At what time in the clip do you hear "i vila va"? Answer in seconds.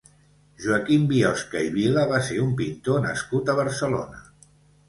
1.67-2.21